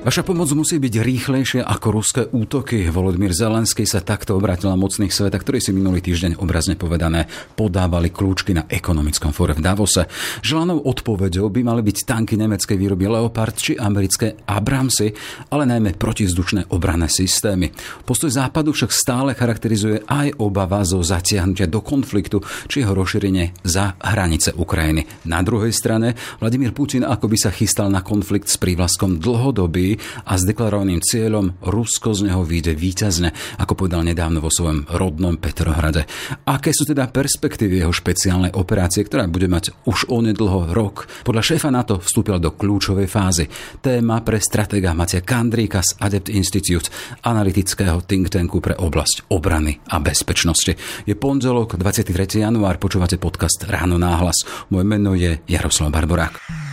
[0.00, 2.88] Vaša pomoc musí byť rýchlejšia ako ruské útoky.
[2.88, 8.08] Volodymyr Zelenský sa takto obrátil na mocných sveta, ktorí si minulý týždeň obrazne povedané podávali
[8.08, 10.08] kľúčky na ekonomickom fóre v Davose.
[10.40, 15.12] Želanou odpoveďou by mali byť tanky nemeckej výroby Leopard či americké Abramsy,
[15.52, 17.68] ale najmä protizdušné obranné systémy.
[18.00, 22.40] Postoj západu však stále charakterizuje aj obava zo zatiahnutia do konfliktu
[22.72, 25.28] či jeho rozšírenie za hranice Ukrajiny.
[25.28, 29.90] Na druhej strane Vladimír Putin ako by sa chystal na konflikt s prívlaskom dlhodobý
[30.26, 35.36] a s deklarovaným cieľom Rusko z neho vyjde víťazne, ako povedal nedávno vo svojom rodnom
[35.36, 36.04] Petrohrade.
[36.48, 41.10] Aké sú teda perspektívy jeho špeciálnej operácie, ktorá bude mať už onedlho rok?
[41.22, 43.46] Podľa šéfa NATO vstúpil do kľúčovej fázy.
[43.78, 46.88] Téma pre stratéga Matia Kandríka z Adept Institute,
[47.24, 50.72] analytického think tanku pre oblasť obrany a bezpečnosti.
[51.04, 52.42] Je pondelok, 23.
[52.42, 54.42] január, počúvate podcast Ráno náhlas.
[54.72, 56.69] Moje meno je Jaroslav Barborák.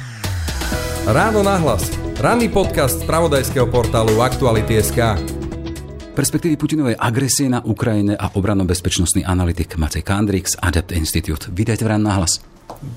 [1.08, 1.88] Ráno nahlas.
[2.20, 5.00] Ranný podcast z pravodajského portálu Aktuality.sk.
[6.18, 11.48] Perspektívy Putinovej agresie na Ukrajine a obrano-bezpečnostný analytik Matej Kandrik z Adept Institute.
[11.54, 12.42] Vítajte v Ráno nahlas.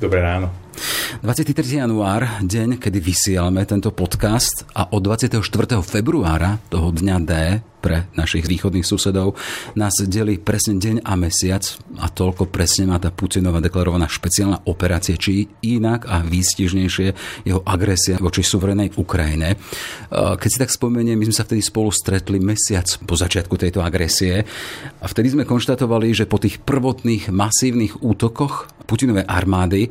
[0.01, 0.70] Dobré ráno.
[1.21, 1.83] 23.
[1.83, 5.43] január, deň, kedy vysielame tento podcast a od 24.
[5.83, 7.33] februára, toho dňa D,
[7.81, 9.41] pre našich východných susedov,
[9.73, 11.65] nás delí presne deň a mesiac
[11.97, 17.09] a toľko presne má tá Putinová deklarovaná špeciálna operácia, či inak a výstižnejšie
[17.49, 19.57] jeho agresia voči suverenej Ukrajine.
[20.13, 24.45] Keď si tak spomeniem, my sme sa vtedy spolu stretli mesiac po začiatku tejto agresie
[25.01, 29.89] a vtedy sme konštatovali, že po tých prvotných masívnych útokoch Putinovej armády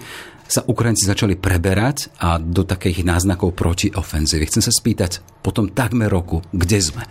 [0.49, 4.49] sa Ukrajinci začali preberať a do takých náznakov protiofenzívy.
[4.49, 7.05] Chcem sa spýtať, po tom takmer roku, kde sme?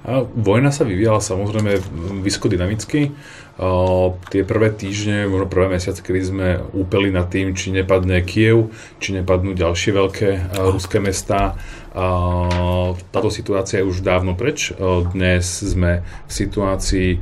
[0.00, 1.76] A vojna sa vyvíjala samozrejme
[2.24, 3.12] vysoko dynamicky.
[4.32, 9.12] Tie prvé týždne, možno prvé mesiace, kedy sme úpeli nad tým, či nepadne Kiev, či
[9.12, 10.30] nepadnú ďalšie veľké
[10.72, 11.60] ruské mestá.
[13.12, 14.72] Táto situácia je už dávno preč.
[15.12, 17.20] Dnes sme v situácii,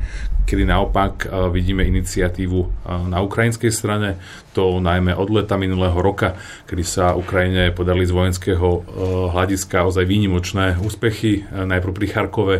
[0.48, 4.16] kedy naopak vidíme iniciatívu na ukrajinskej strane,
[4.56, 8.68] to najmä od leta minulého roka, kedy sa Ukrajine podali z vojenského
[9.36, 12.56] hľadiska ozaj výnimočné úspechy, najprv pri Charkove,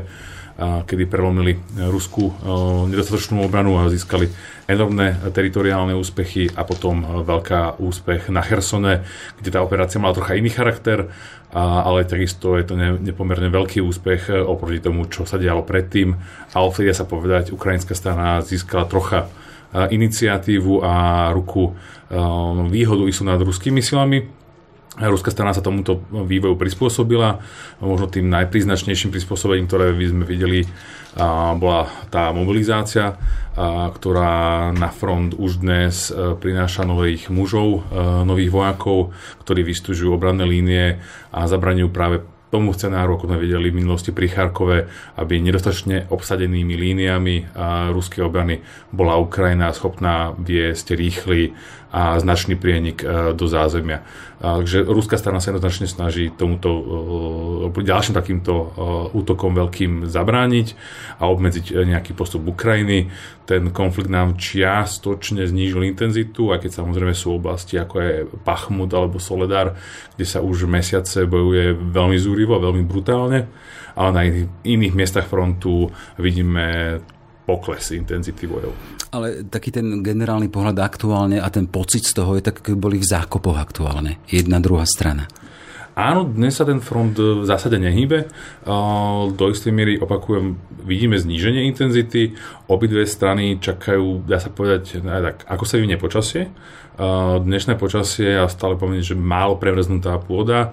[0.59, 2.35] kedy prelomili Rusku
[2.91, 4.27] nedostatočnú obranu a získali
[4.67, 9.07] enormné teritoriálne úspechy a potom veľká úspech na Hersone,
[9.39, 11.15] kde tá operácia mala trocha iný charakter,
[11.55, 16.19] ale takisto je to nepomerne veľký úspech oproti tomu, čo sa dialo predtým.
[16.53, 19.31] A odvtedy sa povedať, ukrajinská strana získala trocha
[19.73, 21.71] iniciatívu a ruku
[22.67, 24.38] výhodu sú nad ruskými silami
[24.99, 27.39] Ruská strana sa tomuto vývoju prispôsobila.
[27.79, 30.67] Možno tým najpríznačnejším prispôsobením, ktoré by sme videli,
[31.59, 33.15] bola tá mobilizácia,
[33.95, 39.11] ktorá na front už dnes e, prináša nových mužov, e, nových vojakov,
[39.43, 41.03] ktorí vystúžujú obranné línie
[41.35, 44.89] a zabraňujú práve tomu scenáru, ako sme videli v minulosti pri Charkove,
[45.21, 47.35] aby nedostatočne obsadenými líniami
[47.93, 51.53] ruskej obrany bola Ukrajina schopná viesť rýchly
[51.89, 54.05] a značný prienik e, do zázemia.
[54.39, 56.69] Takže ruská strana sa jednoznačne snaží tomuto
[57.73, 58.67] e, ďalším takýmto e,
[59.17, 60.77] útokom veľkým zabrániť
[61.17, 63.09] a obmedziť nejaký postup Ukrajiny.
[63.49, 68.13] Ten konflikt nám čiastočne znížil intenzitu, aj keď samozrejme sú oblasti ako je
[68.45, 69.73] Pachmut alebo Soledar,
[70.13, 73.49] kde sa už mesiace bojuje veľmi zúrivo, veľmi brutálne,
[73.97, 75.89] ale na iných, iných miestach frontu
[76.21, 77.01] vidíme
[77.49, 78.77] pokles intenzity bojov.
[79.09, 82.97] Ale taký ten generálny pohľad aktuálne a ten pocit z toho je tak, keby boli
[83.01, 84.21] v zákopoch aktuálne.
[84.29, 85.25] Jedna, druhá strana.
[85.99, 88.31] Áno, dnes sa ten front v zásade nehýbe.
[89.35, 90.55] Do istej miery, opakujem,
[90.87, 92.39] vidíme zníženie intenzity.
[92.71, 96.55] Obidve strany čakajú, dá sa povedať, tak, ako sa vyvinie počasie.
[97.43, 100.71] Dnešné počasie a stále pomerne, že málo prevreznutá pôda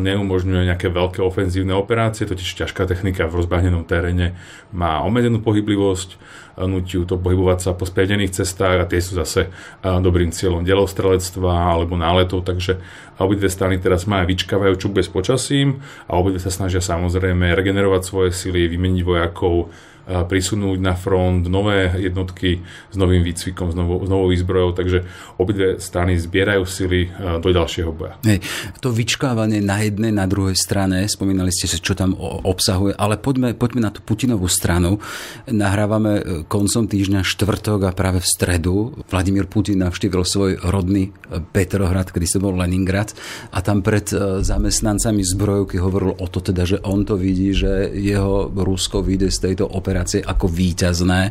[0.00, 4.40] neumožňuje nejaké veľké ofenzívne operácie, totiž ťažká technika v rozbahnenom teréne
[4.72, 6.16] má obmedzenú pohyblivosť,
[6.58, 9.50] nutí to pohybovať sa po spevnených cestách a tie sú zase
[9.82, 12.78] dobrým cieľom delostrelectva alebo náletov, takže
[13.18, 18.30] obidve strany teraz majú vyčkávajú čuk bez počasím a obidve sa snažia samozrejme regenerovať svoje
[18.30, 19.70] sily, vymeniť vojakov,
[20.04, 22.60] prisunúť na front nové jednotky
[22.92, 25.04] s novým výcvikom, s novou, s novou výzbrojou, takže
[25.40, 27.08] obidve strany zbierajú sily
[27.40, 28.16] do ďalšieho boja.
[28.24, 28.40] Hej,
[28.80, 33.84] to vyčkávanie na jednej, na druhej strane, spomínali ste čo tam obsahuje, ale poďme, poďme
[33.84, 35.00] na tú Putinovú stranu.
[35.48, 38.74] Nahrávame e, koncom týždňa štvrtok a práve v stredu
[39.08, 43.16] Vladimír Putin navštívil svoj rodný e, Petrohrad, kedy sa bol Leningrad
[43.50, 47.90] a tam pred e, zamestnancami zbrojovky hovoril o to teda, že on to vidí, že
[47.92, 51.30] jeho Rusko vyjde z tejto operácie operácie ako víťazné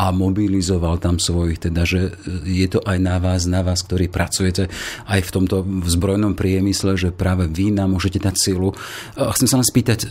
[0.00, 2.16] a mobilizoval tam svojich, teda, že
[2.48, 4.72] je to aj na vás, na vás, ktorí pracujete
[5.04, 8.72] aj v tomto zbrojnom priemysle, že práve vy nám môžete dať silu.
[9.12, 10.08] Chcem sa len spýtať,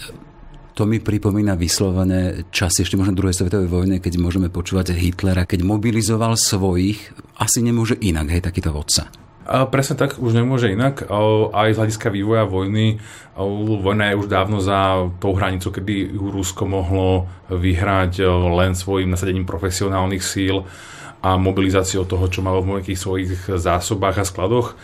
[0.77, 5.65] to mi pripomína vyslovené časy ešte možno druhej svetovej vojny, keď môžeme počúvať Hitlera, keď
[5.65, 7.01] mobilizoval svojich,
[7.41, 9.09] asi nemôže inak, hej, takýto vodca.
[9.47, 11.07] Presne tak, už nemôže inak.
[11.55, 12.99] Aj z hľadiska vývoja vojny,
[13.79, 20.19] vojna je už dávno za tou hranicou, kedy Rusko mohlo vyhrať len svojim nasadením profesionálnych
[20.19, 20.67] síl
[21.23, 24.75] a mobilizáciou toho, čo malo v nejakých svojich zásobách a skladoch.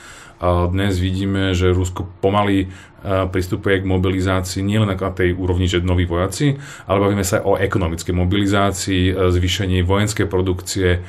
[0.44, 2.71] Dnes vidíme, že Rusko pomaly
[3.03, 6.55] pristupuje k mobilizácii nielen na tej úrovni, že noví vojaci,
[6.88, 11.03] ale bavíme sa aj o ekonomickej mobilizácii, e, zvýšení vojenskej produkcie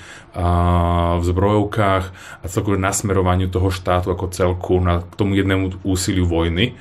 [1.15, 2.05] v zbrojovkách
[2.43, 6.75] a celkovo nasmerovaniu toho štátu ako celku na k tomu jednému úsiliu vojny.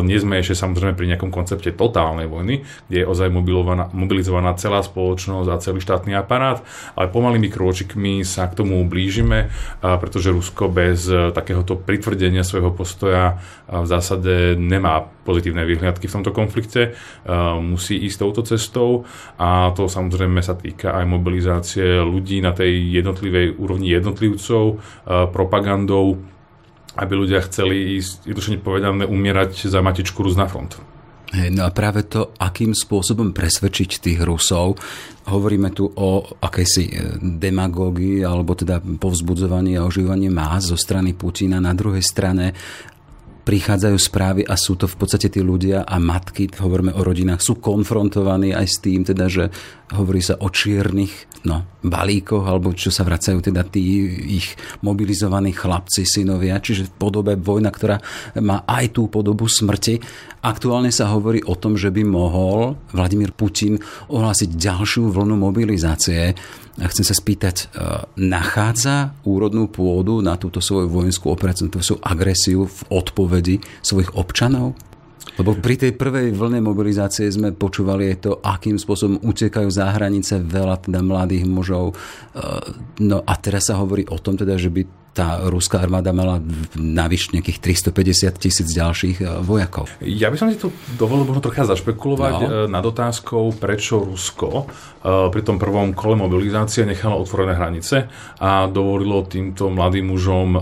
[0.00, 3.28] Nie sme ešte samozrejme pri nejakom koncepte totálnej vojny, kde je ozaj
[3.92, 6.64] mobilizovaná celá spoločnosť a celý štátny aparát,
[6.96, 9.52] ale pomalými krôčikmi sa k tomu blížime,
[9.84, 16.34] pretože Rusko bez e, takéhoto pritvrdenia svojho postoja v zásade nemá pozitívne vyhliadky v tomto
[16.34, 16.96] konflikte,
[17.62, 19.06] musí ísť touto cestou
[19.38, 24.82] a to samozrejme sa týka aj mobilizácie ľudí na tej jednotlivej úrovni jednotlivcov,
[25.30, 26.18] propagandou,
[26.98, 30.76] aby ľudia chceli ísť, jednoduchšie povedané, umierať za matičku Rus na front.
[31.30, 34.74] No a práve to, akým spôsobom presvedčiť tých Rusov,
[35.30, 41.62] hovoríme tu o akejsi e, demagógii alebo teda povzbudzovaní a oživovaní más zo strany Putina.
[41.62, 42.50] Na druhej strane
[43.40, 47.58] prichádzajú správy a sú to v podstate tí ľudia a matky, hovoríme o rodinách, sú
[47.58, 49.44] konfrontovaní aj s tým, teda, že
[49.96, 54.06] hovorí sa o čiernych no, balíkoch, alebo čo sa vracajú teda tí
[54.38, 54.54] ich
[54.84, 57.96] mobilizovaní chlapci, synovia, čiže v podobe vojna, ktorá
[58.38, 59.98] má aj tú podobu smrti.
[60.40, 66.36] Aktuálne sa hovorí o tom, že by mohol Vladimír Putin ohlásiť ďalšiu vlnu mobilizácie
[66.88, 67.64] chcem sa spýtať, e,
[68.16, 74.78] nachádza úrodnú pôdu na túto svoju vojenskú operáciu, tú svoju agresiu v odpovedi svojich občanov?
[75.36, 80.36] Lebo pri tej prvej vlne mobilizácie sme počúvali aj to, akým spôsobom utekajú za hranice
[80.40, 81.92] veľa teda mladých mužov.
[81.92, 81.94] E,
[83.04, 86.38] no a teraz sa hovorí o tom teda, že by tá ruská armáda mala
[86.78, 87.58] navyš nejakých
[87.90, 89.90] 350 tisíc ďalších e, vojakov.
[89.98, 92.46] Ja by som si tu dovolil možno trocha zašpekulovať no.
[92.46, 94.64] E, nad otázkou, prečo Rusko e,
[95.34, 98.06] pri tom prvom kole mobilizácie nechalo otvorené hranice
[98.38, 100.54] a dovolilo týmto mladým mužom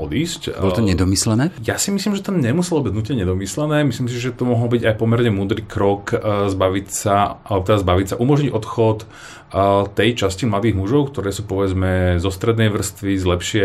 [0.00, 0.56] odísť.
[0.56, 1.52] Bolo to nedomyslené?
[1.60, 3.84] Ja si myslím, že to nemuselo byť nutne nedomyslené.
[3.84, 6.16] Myslím si, že to mohol byť aj pomerne múdry krok
[6.48, 9.04] zbaviť sa, alebo teda zbaviť sa, umožniť odchod
[9.92, 13.64] tej časti mladých mužov, ktoré sú povedzme zo strednej vrstvy, z lepšie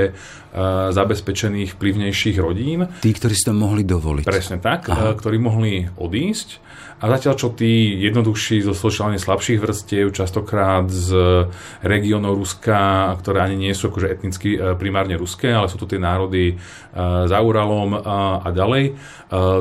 [0.91, 2.91] zabezpečených, vplyvnejších rodín.
[2.99, 4.27] Tí, ktorí si to mohli dovoliť.
[4.27, 5.15] Presne tak, Aha.
[5.15, 6.59] ktorí mohli odísť
[6.97, 11.13] a zatiaľ, čo tí jednoduchší zo sociálne slabších vrstiev, častokrát z
[11.85, 16.01] regiónov Ruska, ktoré ani nie sú akože etnicky e, primárne ruské, ale sú to tie
[16.01, 16.55] národy e,
[17.29, 18.91] za Uralom a ďalej, e,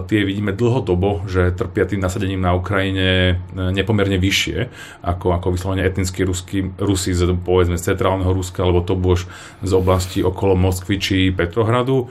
[0.09, 4.73] tie vidíme dlhodobo, že trpia tým nasadením na Ukrajine nepomerne vyššie,
[5.05, 9.29] ako, ako vyslovene etnickí Rusky, Rusi z, povedzme, z centrálneho Ruska, alebo to bož
[9.61, 12.09] z oblasti okolo Moskvy či Petrohradu,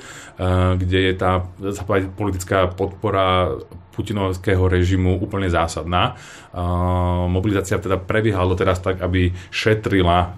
[0.75, 1.47] kde je tá
[2.19, 3.55] politická podpora
[3.95, 6.19] putinovského režimu úplne zásadná.
[7.31, 10.35] Mobilizácia teda prebiehala doteraz tak, aby šetrila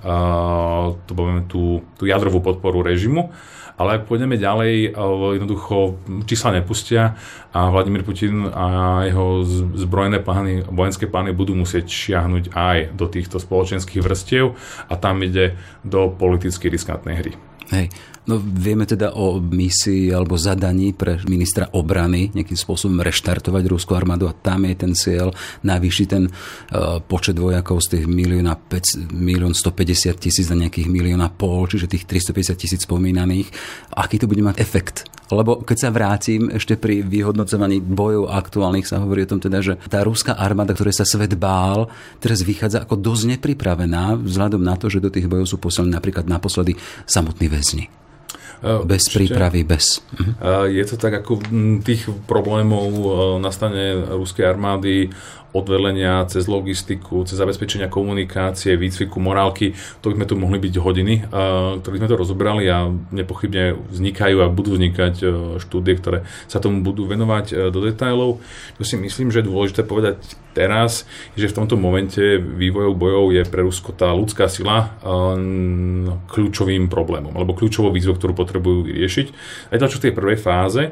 [1.04, 3.34] to povieme, tú, tú jadrovú podporu režimu.
[3.78, 4.98] Ale ak pôjdeme ďalej,
[5.38, 7.14] jednoducho čísla nepustia
[7.54, 9.46] a Vladimír Putin a jeho
[9.78, 14.58] zbrojené plány, vojenské plány budú musieť šiahnuť aj do týchto spoločenských vrstiev
[14.90, 15.54] a tam ide
[15.86, 17.34] do politicky riskantnej hry.
[17.70, 17.94] Hej.
[18.28, 24.28] No vieme teda o misii alebo zadaní pre ministra obrany nejakým spôsobom reštartovať rúskú armádu
[24.28, 25.32] a tam je ten cieľ
[25.64, 31.32] navýšiť ten uh, počet vojakov z tých milióna 5, milión 150 tisíc na nejakých milióna
[31.40, 33.48] pol, čiže tých 350 tisíc spomínaných.
[33.96, 35.08] Aký to bude mať efekt?
[35.32, 39.74] Lebo keď sa vrátim ešte pri vyhodnocovaní bojov aktuálnych sa hovorí o tom teda, že
[39.88, 41.88] tá ruská armáda, ktoré sa svet bál,
[42.20, 46.28] teraz vychádza ako dosť nepripravená vzhľadom na to, že do tých bojov sú poslaní napríklad
[46.28, 46.76] naposledy
[47.08, 47.97] samotní väzni.
[48.62, 49.18] Bez Určite.
[49.22, 50.02] prípravy, bez.
[50.18, 50.32] Mhm.
[50.74, 51.40] Je to tak, ako
[51.86, 52.90] tých problémov
[53.38, 55.14] nastane ruskej armády
[55.58, 60.74] od velenia cez logistiku, cez zabezpečenia komunikácie, výcviku, morálky, to by sme tu mohli byť
[60.78, 61.16] hodiny,
[61.82, 65.26] ktoré by sme to rozobrali a nepochybne vznikajú a budú vznikať e,
[65.58, 68.38] štúdie, ktoré sa tomu budú venovať e, do detajlov.
[68.78, 70.22] To si myslím, že je dôležité povedať
[70.54, 71.06] teraz,
[71.38, 74.98] že v tomto momente vývojov bojov je pre Rusko tá ľudská sila
[76.34, 79.28] kľúčovým problémom, alebo kľúčovou výzvou, ktorú potrebujú vyriešiť.
[79.70, 80.90] Aj to, čo v tej prvej fáze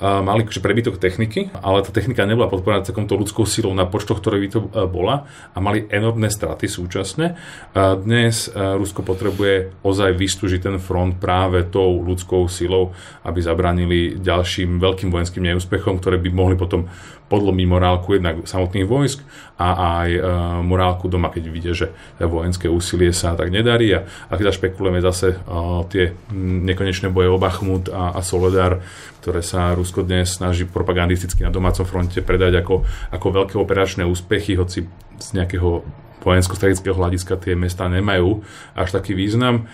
[0.00, 4.48] mali prebytok techniky, ale tá technika nebola podporovaná takomto ľudskou silou na počtoch, ktoré by
[4.48, 7.36] to bola a mali enormné straty súčasne.
[7.76, 12.96] Dnes Rusko potrebuje ozaj vystúžiť ten front práve tou ľudskou silou,
[13.28, 16.88] aby zabránili ďalším veľkým vojenským neúspechom, ktoré by mohli potom
[17.30, 19.22] podlomiť morálku jednak samotných vojsk
[19.54, 19.68] a
[20.02, 20.20] aj e,
[20.66, 25.38] morálku doma, keď vidia, že vojenské úsilie sa tak nedarí a, a keď špekulujeme zase
[25.38, 25.56] e,
[25.86, 28.82] tie nekonečné boje o Bachmut a, a Soledar,
[29.22, 32.82] ktoré sa Rusko dnes snaží propagandisticky na domácom fronte predať ako,
[33.14, 35.86] ako veľké operačné úspechy, hoci z nejakého
[36.20, 38.44] vojensko-strategického hľadiska tie mesta nemajú
[38.76, 39.66] až taký význam.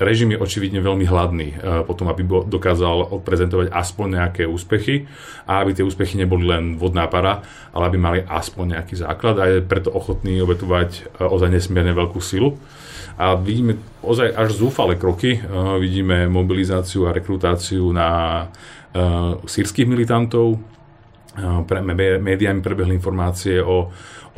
[0.00, 5.04] Režim je očividne veľmi hladný e, potom, aby dokázal odprezentovať aspoň nejaké úspechy
[5.44, 7.44] a aby tie úspechy neboli len vodná para,
[7.76, 12.16] ale aby mali aspoň nejaký základ a je preto ochotný obetovať e, ozaj nesmierne veľkú
[12.16, 12.56] silu.
[13.20, 15.36] A vidíme ozaj až zúfale kroky.
[15.36, 15.40] E,
[15.76, 18.08] vidíme mobilizáciu a rekrutáciu na
[19.46, 20.58] sírskych militantov.
[21.38, 21.78] Pre
[22.18, 23.86] médiami prebehli informácie o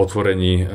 [0.00, 0.66] otvorení e,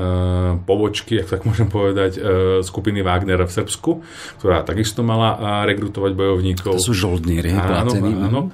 [0.61, 2.21] pobočky, ak tak môžem povedať, e,
[2.61, 4.05] skupiny Wagner v Srbsku,
[4.37, 5.37] ktorá takisto mala e,
[5.73, 6.77] rekrutovať bojovníkov.
[6.77, 8.41] To sú žoldníri, áno, áno.
[8.45, 8.49] E,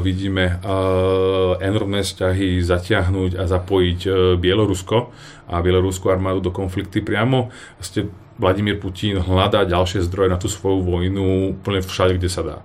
[0.00, 0.60] vidíme
[1.60, 4.00] enormné vzťahy zatiahnuť a zapojiť
[4.40, 5.12] Bielorusko
[5.48, 7.52] a bieloruskú armádu do konflikty priamo.
[7.80, 12.56] Vlastne Vladimír Putin hľadá ďalšie zdroje na tú svoju vojnu úplne všade, kde sa dá.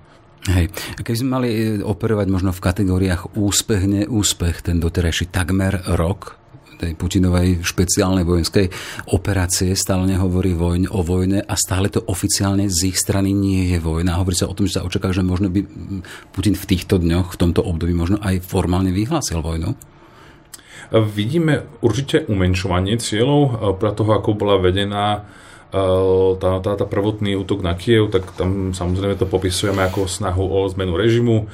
[0.44, 0.76] Hej.
[1.00, 6.36] Keby sme mali operovať možno v kategóriách úspech, neúspech, ten doterajší takmer rok,
[6.84, 8.68] tej Putinovej špeciálnej vojenskej
[9.16, 13.80] operácie stále nehovorí vojne, o vojne a stále to oficiálne z ich strany nie je
[13.80, 14.20] vojna.
[14.20, 15.64] Hovorí sa o tom, že sa očaká, že možno by
[16.36, 19.74] Putin v týchto dňoch, v tomto období možno aj formálne vyhlásil vojnu.
[20.94, 25.26] Vidíme určite umenšovanie cieľov pre toho, ako bola vedená
[25.74, 30.70] tá, tá, tá prvotný útok na Kiev, tak tam samozrejme to popisujeme ako snahu o
[30.70, 31.50] zmenu režimu,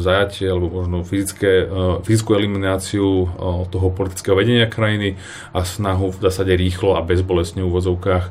[0.00, 1.68] zajatie alebo možno fyzické,
[2.02, 3.28] fyzickú elimináciu
[3.68, 5.20] toho politického vedenia krajiny
[5.52, 8.24] a snahu v zásade rýchlo a bezbolestne v úvozovkách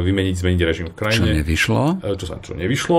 [0.00, 1.26] vymeniť, zmeniť režim v krajine.
[1.26, 1.82] Čo nevyšlo?
[2.16, 2.98] Čo sa čo nevyšlo.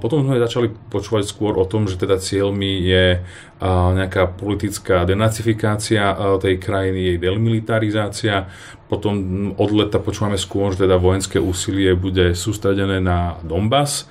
[0.00, 3.20] Potom sme začali počúvať skôr o tom, že teda cieľmi je
[3.60, 8.48] nejaká politická denacifikácia tej krajiny, jej demilitarizácia,
[8.86, 9.14] potom
[9.58, 14.06] od leta počúvame skôr, že teda vojenské úsilie bude sústredené na Donbass,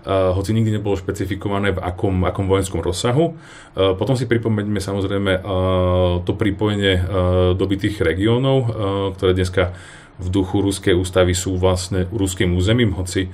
[0.00, 3.36] Uh, hoci nikdy nebolo špecifikované v akom, akom vojenskom rozsahu.
[3.76, 7.04] Uh, potom si pripomeňme samozrejme uh, to pripojenie
[7.52, 8.72] dobytých regiónov,
[9.20, 9.76] ktoré dneska
[10.20, 13.32] v duchu ruskej ústavy sú vlastne ruským územím, hoci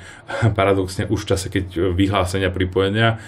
[0.55, 3.19] paradoxne už v čase, keď vyhlásenia pripojenia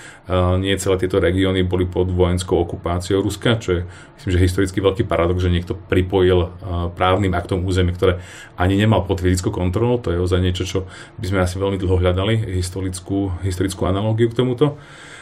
[0.63, 3.81] nie celé tieto regióny boli pod vojenskou okupáciou Ruska, čo je
[4.21, 6.55] myslím, že historicky veľký paradox, že niekto pripojil
[6.95, 8.23] právnym aktom územie, ktoré
[8.55, 10.79] ani nemal pod fyzickou kontrolou, to je ozaj niečo, čo
[11.19, 14.79] by sme asi veľmi dlho hľadali, historickú, historickú analógiu k tomuto.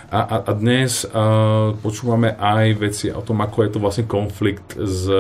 [0.06, 4.78] A, a, a dnes uh, počúvame aj veci o tom, ako je to vlastne konflikt
[4.78, 5.10] s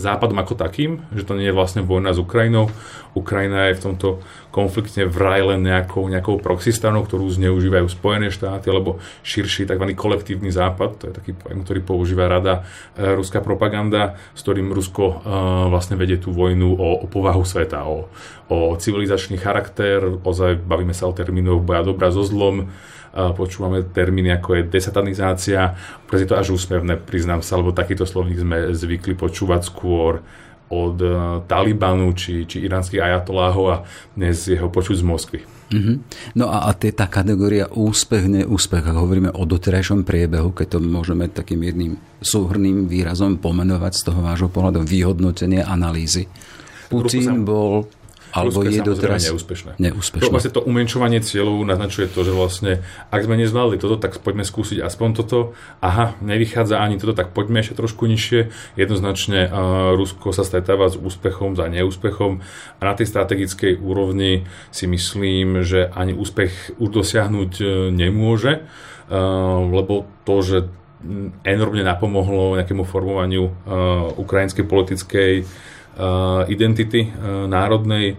[0.00, 2.72] Západom ako takým, že to nie je vlastne vojna s Ukrajinou.
[3.12, 4.08] Ukrajina je v tomto
[4.48, 9.92] konflikte vraj len nejakou, nejakou proxy stranou, ktorú zneužívajú Spojené štáty, alebo širší tzv.
[9.94, 12.66] kolektívny západ, to je taký pojem, ktorý používa rada
[12.96, 15.14] e, ruská propaganda, s ktorým Rusko e,
[15.68, 18.08] vlastne vedie tú vojnu o, o povahu sveta, o,
[18.50, 22.72] o civilizačný charakter, ozaj bavíme sa o termínoch boja dobra so zlom,
[23.10, 25.74] počúvame termíny ako je desatanizácia,
[26.06, 30.22] preto je to až úsmevné, priznám sa, lebo takýto slovník sme zvykli počúvať skôr
[30.70, 31.10] od e,
[31.50, 33.76] Talibanu či, či iránskych ajatoláhov a
[34.14, 35.40] dnes jeho počuť z Moskvy.
[35.70, 35.96] Mm-hmm.
[36.38, 40.78] No a, a tie, tá kategória úspech, neúspech, ak hovoríme o doterajšom priebehu, keď to
[40.82, 46.30] môžeme takým jedným súhrným výrazom pomenovať z toho vášho pohľadu, vyhodnotenie analýzy.
[46.90, 47.86] Putin bol
[48.30, 49.78] alebo je doteraz neúspešné.
[49.82, 50.22] neúspešné.
[50.22, 52.72] To, vlastne to umenšovanie cieľov naznačuje to, že vlastne
[53.10, 55.38] ak sme nezvládli toto, tak poďme skúsiť aspoň toto.
[55.82, 58.50] Aha, nevychádza ani toto, tak poďme ešte trošku nižšie.
[58.78, 59.52] Jednoznačne uh,
[59.98, 62.40] Rusko sa stretáva s úspechom za neúspechom
[62.78, 69.58] a na tej strategickej úrovni si myslím, že ani úspech už dosiahnuť uh, nemôže, uh,
[69.66, 70.58] lebo to, že
[71.48, 73.52] enormne napomohlo nejakému formovaniu uh,
[74.20, 75.32] ukrajinskej politickej
[76.48, 78.16] identity uh, národnej,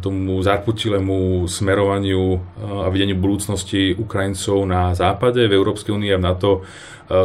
[0.00, 2.42] tomu zarputilému smerovaniu
[2.84, 6.50] a videniu budúcnosti Ukrajincov na západe, v Európskej únii a v NATO,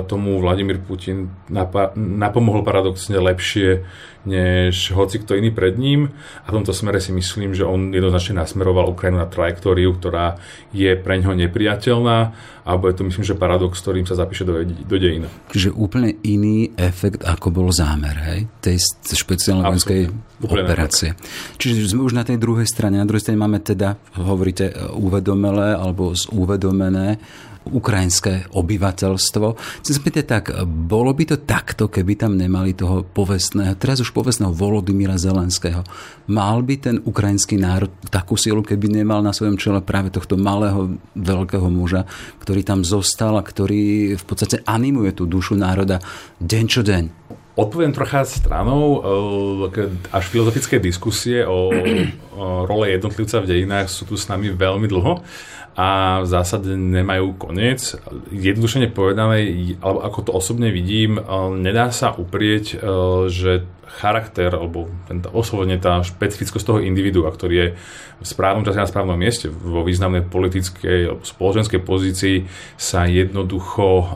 [0.10, 3.86] tomu Vladimír Putin napa- napomohol paradoxne lepšie
[4.26, 6.10] než hoci kto iný pred ním.
[6.42, 10.42] A v tomto smere si myslím, že on jednoznačne nasmeroval Ukrajinu na trajektóriu, ktorá
[10.74, 12.18] je pre ňoho nepriateľná,
[12.66, 15.30] alebo je to myslím, že paradox, ktorým sa zapíše do, do dejina.
[15.54, 18.50] Čiže úplne iný efekt, ako bol zámer hej?
[18.66, 20.02] tej špeciálnej vojenskej
[20.44, 21.16] operácie.
[21.56, 23.00] Čiže sme už na tej druhej strane.
[23.00, 27.20] Na druhej strane máme teda, hovoríte, uvedomelé alebo zuvedomené
[27.66, 29.48] ukrajinské obyvateľstvo.
[29.82, 34.14] Chcem sa pýtať tak, bolo by to takto, keby tam nemali toho povestného, teraz už
[34.14, 35.82] povestného Volodymyra Zelenského.
[36.30, 41.02] Mal by ten ukrajinský národ takú silu, keby nemal na svojom čele práve tohto malého,
[41.18, 42.06] veľkého muža,
[42.46, 45.98] ktorý tam zostal a ktorý v podstate animuje tú dušu národa
[46.38, 47.04] deň čo deň.
[47.56, 49.00] Odpoviem trocha stranou,
[49.72, 51.72] e, až filozofické diskusie o,
[52.36, 55.24] o role jednotlivca v dejinách sú tu s nami veľmi dlho
[55.76, 58.00] a v zásade nemajú koniec.
[58.32, 61.22] Jednoduše povedané, alebo ako to osobne vidím, e,
[61.60, 62.78] nedá sa uprieť, e,
[63.28, 67.68] že charakter alebo tento oslovene tá špecifickosť toho individua, ktorý je
[68.16, 72.38] v správnom čase na správnom mieste, vo významnej politickej alebo spoločenskej pozícii
[72.80, 74.08] sa jednoducho uh,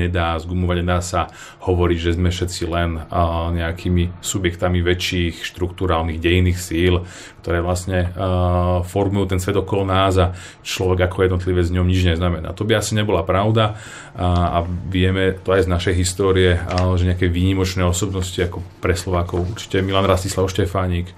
[0.00, 1.28] nedá zgumovať, nedá sa
[1.60, 7.04] hovoriť, že sme všetci len uh, nejakými subjektami väčších štruktúrálnych dejných síl,
[7.44, 10.32] ktoré vlastne uh, formujú ten svet okolo nás a
[10.64, 12.56] človek ako jednotlivé z ňom nič neznamená.
[12.56, 14.58] To by asi nebola pravda uh, a
[14.88, 19.82] vieme to aj z našej histórie, uh, že nejaké výnimočné osobnosti ako pre Slovákov určite
[19.82, 21.12] Milan Rastislav Štefánik,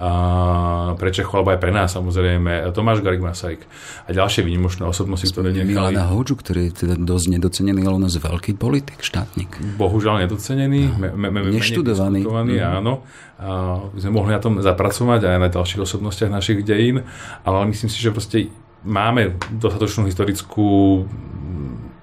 [0.00, 3.68] a pre Čechov, alebo aj pre nás samozrejme, Tomáš Garik Masaryk
[4.08, 5.76] a ďalšie výnimočné osobnosti, ktoré nechali...
[5.76, 9.60] Milana Hoďu, ktorý je teda dosť nedocenený, ale u nás veľký politik, štátnik.
[9.76, 12.24] Bohužiaľ nedocenený, no, me, me, me, neštudovaný.
[12.24, 12.80] Mm.
[12.80, 13.04] Áno.
[13.36, 17.04] A sme mohli na tom zapracovať aj na ďalších osobnostiach našich dejín,
[17.44, 18.48] ale myslím si, že proste
[18.80, 21.04] máme dostatočnú historickú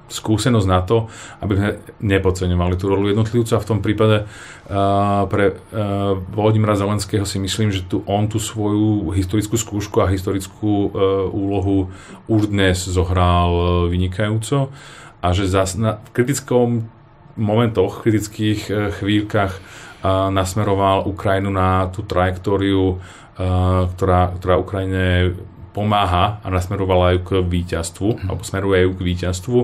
[0.08, 1.12] skúsenosť na to,
[1.44, 3.60] aby sme nepodceňovali tú rolu jednotlivca.
[3.60, 9.12] V tom prípade uh, pre uh, Volodymyra Zelenského si myslím, že tu on tú svoju
[9.12, 10.90] historickú skúšku a historickú uh,
[11.28, 11.92] úlohu
[12.32, 14.72] už dnes zohral vynikajúco
[15.20, 16.88] a že zas na kritickom
[17.36, 25.36] momentoch, kritických uh, chvíľkach uh, nasmeroval Ukrajinu na tú trajektóriu, uh, ktorá, ktorá Ukrajine
[25.78, 28.26] pomáha a nasmerovala ju k víťazstvu, mm.
[28.26, 29.60] alebo smeruje ju k víťazstvu.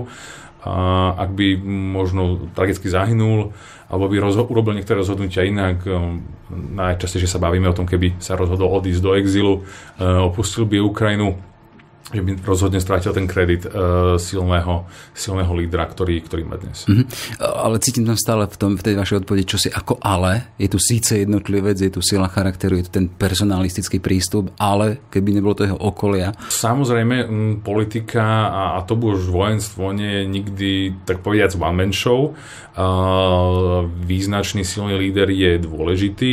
[0.64, 0.74] A
[1.18, 1.60] ak by
[1.98, 3.52] možno tragicky zahynul,
[3.90, 6.22] alebo by rozho- urobil niektoré rozhodnutia inak, um,
[6.54, 11.36] najčastejšie sa bavíme o tom, keby sa rozhodol odísť do exilu, uh, opustil by Ukrajinu,
[12.12, 14.84] že by rozhodne strátil ten kredit uh, silného,
[15.16, 16.84] silného lídra, ktorý, ktorý má dnes.
[16.84, 17.40] Mm-hmm.
[17.40, 20.52] Ale cítim tam stále v, tom, v tej vašej odpovedi čo si ako ale.
[20.60, 25.32] Je tu síce jednotlivec, je tu sila charakteru, je tu ten personalistický prístup, ale keby
[25.32, 26.36] nebolo to jeho okolia.
[26.52, 30.72] Samozrejme, m, politika a, a to už vojenstvo nie je nikdy,
[31.08, 32.36] tak povediac, one-man show.
[32.74, 36.32] Uh, význačný silný líder je dôležitý,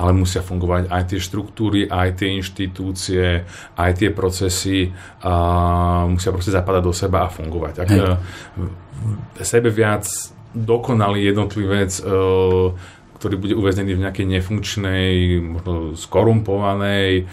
[0.00, 3.44] ale musia fungovať aj tie štruktúry, aj tie inštitúcie,
[3.76, 4.88] aj tie procesy
[5.22, 5.32] a
[6.10, 7.74] musia proste zapadať do seba a fungovať.
[7.78, 8.18] Ak Hej.
[9.46, 10.04] sebe viac
[10.50, 12.04] dokonalý jednotlivec, e,
[13.16, 17.30] ktorý bude uväznený v nejakej nefunkčnej, možno skorumpovanej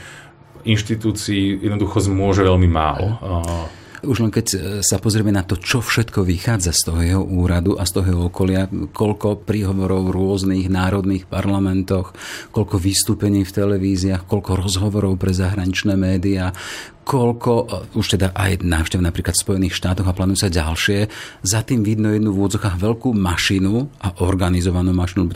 [0.70, 3.18] inštitúcii, jednoducho zmôže veľmi málo.
[3.20, 3.80] Hej.
[4.00, 7.76] Už len keď e, sa pozrieme na to, čo všetko vychádza z toho jeho úradu
[7.76, 12.16] a z toho jeho okolia, koľko príhovorov v rôznych národných parlamentoch,
[12.56, 16.56] koľko vystúpení v televíziách, koľko rozhovorov pre zahraničné médiá,
[17.04, 21.10] koľko, e, už teda aj návštev napríklad v Spojených štátoch a plánujú sa ďalšie,
[21.42, 25.30] za tým vidno jednu v úvodzokách veľkú mašinu a organizovanú mašinu,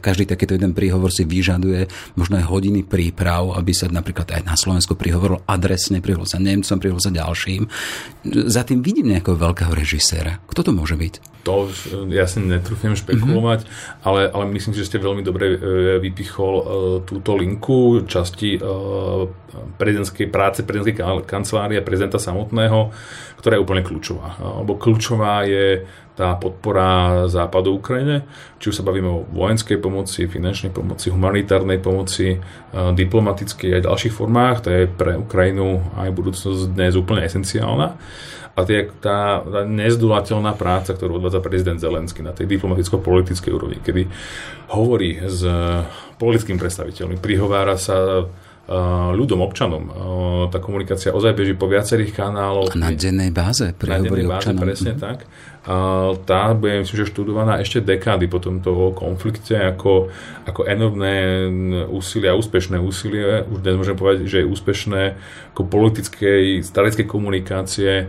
[0.00, 4.56] každý takýto jeden príhovor si vyžaduje možno aj hodiny príprav, aby sa napríklad aj na
[4.56, 7.62] Slovensku prihovoril adresne, prihovoril sa Nemcom, prihovoril sa ďalším.
[8.48, 10.40] Za tým vidím nejakého veľkého režiséra.
[10.48, 11.14] Kto to môže byť?
[11.48, 11.72] To
[12.12, 14.04] ja si netrúfim špekulovať, mm-hmm.
[14.04, 15.58] ale, ale myslím si, že ste veľmi dobre e,
[15.96, 16.54] vypichol
[17.08, 18.60] túto linku časti
[19.78, 22.92] prezidentskej práce, prezidentskej kancelárie prezidenta samotného,
[23.40, 24.36] ktorá je úplne kľúčová.
[24.62, 25.84] Lebo kľúčová je
[26.14, 28.28] tá podpora západu Ukrajine,
[28.60, 32.36] či už sa bavíme o vojenskej pomoci, finančnej pomoci, humanitárnej pomoci,
[32.76, 37.96] diplomatickej aj ďalších formách, to je pre Ukrajinu aj budúcnosť dnes úplne esenciálna.
[38.50, 44.04] A tie, tá, tá nezdulateľná práca, ktorú odvádza prezident Zelensky na tej diplomaticko-politickej úrovni, kedy
[44.76, 45.40] hovorí s
[46.20, 48.28] politickým predstaviteľmi, prihovára sa
[49.14, 49.82] ľuďom, občanom.
[50.54, 52.78] Tá komunikácia ozaj beží po viacerých kanáloch.
[52.78, 53.74] Na dennej báze.
[53.82, 54.62] Na dennej báze, občanom.
[54.62, 55.00] presne mm.
[55.02, 55.26] tak
[56.24, 60.08] tá bude myslím, že študovaná ešte dekády po tomto konflikte ako,
[60.48, 61.16] ako enormné
[61.92, 63.44] úsilie a úspešné úsilie.
[63.44, 65.02] Už dnes môžem povedať, že je úspešné
[65.52, 68.08] ako politickej, staleckej komunikácie.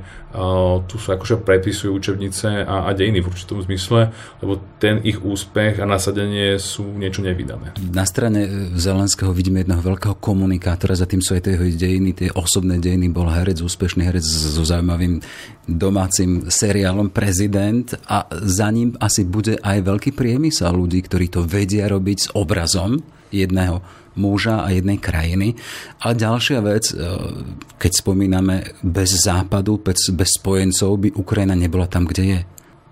[0.88, 5.84] Tu sa akože prepisujú učebnice a, a dejiny v určitom zmysle, lebo ten ich úspech
[5.84, 7.76] a nasadenie sú niečo nevydané.
[7.92, 12.80] Na strane Zelenského vidíme jedného veľkého komunikátora, za tým sú aj tie dejiny, tie osobné
[12.80, 15.20] dejiny, bol herec, úspešný herec so zaujímavým
[15.68, 21.42] domácim seriálom Prezident prezident a za ním asi bude aj veľký priemysel ľudí, ktorí to
[21.42, 23.02] vedia robiť s obrazom
[23.34, 23.82] jedného
[24.14, 25.58] muža a jednej krajiny.
[26.06, 26.94] A ďalšia vec,
[27.82, 32.40] keď spomíname bez západu, bez, bez spojencov by Ukrajina nebola tam, kde je.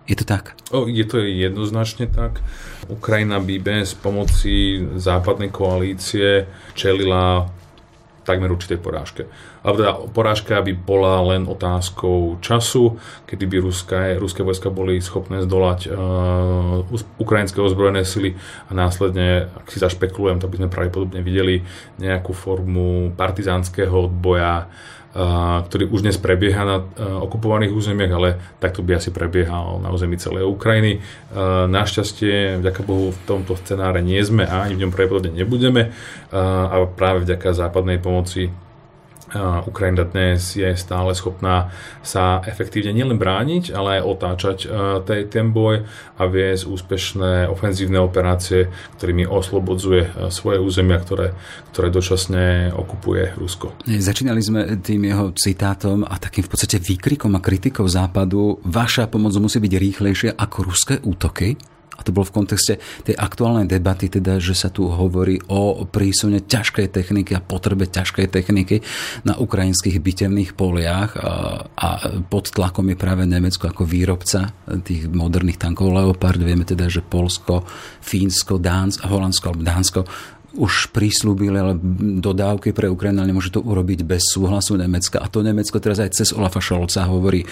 [0.10, 0.58] Je to tak?
[0.74, 2.42] O, je to jednoznačne tak.
[2.90, 7.46] Ukrajina by bez pomoci západnej koalície čelila
[8.30, 9.26] takmer určitej porážke.
[9.66, 15.42] Ale teda porážka by bola len otázkou času, kedy by ruské, ruské vojska boli schopné
[15.42, 16.86] zdolať uh,
[17.18, 18.38] ukrajinské ozbrojené sily
[18.70, 21.66] a následne, ak si zašpekulujem, to by sme pravdepodobne videli
[21.98, 24.70] nejakú formu partizánskeho odboja
[25.66, 26.78] ktorý už dnes prebieha na
[27.26, 28.30] okupovaných územiach, ale
[28.62, 31.02] takto by asi prebiehal na území celej Ukrajiny.
[31.66, 35.90] Našťastie, vďaka Bohu, v tomto scenáre nie sme a ani v ňom pravdepodobne nebudeme
[36.30, 38.54] a práve vďaka západnej pomoci
[39.66, 41.70] Ukrajina dnes je stále schopná
[42.02, 44.58] sa efektívne nielen brániť, ale aj otáčať
[45.06, 45.86] tej, ten boj
[46.18, 51.38] a viesť úspešné ofenzívne operácie, ktorými oslobodzuje svoje územia, ktoré,
[51.70, 53.78] ktoré dočasne okupuje Rusko.
[53.86, 58.58] Začínali sme tým jeho citátom a takým v podstate výkrikom a kritikou západu.
[58.66, 61.54] Vaša pomoc musí byť rýchlejšia ako ruské útoky?
[62.00, 66.40] A to bolo v kontexte tej aktuálnej debaty, teda, že sa tu hovorí o prísune
[66.40, 68.80] ťažkej techniky a potrebe ťažkej techniky
[69.28, 71.92] na ukrajinských bitevných poliach a,
[72.32, 74.56] pod tlakom je práve Nemecko ako výrobca
[74.88, 76.40] tých moderných tankov Leopard.
[76.40, 77.68] Vieme teda, že Polsko,
[78.00, 80.02] Fínsko, Dánsko, Holandsko alebo Dánsko
[80.50, 81.78] už prislúbili, ale
[82.20, 85.22] dodávky pre Ukrajinu nemôže to urobiť bez súhlasu Nemecka.
[85.22, 87.46] A to Nemecko teraz aj cez Olafa Scholza hovorí,